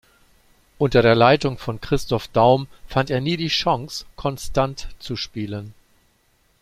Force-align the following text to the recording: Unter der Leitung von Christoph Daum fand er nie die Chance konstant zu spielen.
Unter 0.79 1.03
der 1.03 1.13
Leitung 1.13 1.59
von 1.59 1.79
Christoph 1.79 2.27
Daum 2.29 2.67
fand 2.87 3.11
er 3.11 3.21
nie 3.21 3.37
die 3.37 3.49
Chance 3.49 4.05
konstant 4.15 4.87
zu 4.97 5.15
spielen. 5.15 5.75